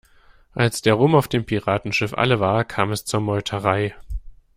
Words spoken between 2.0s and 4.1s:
alle war, kam es zur Meuterei.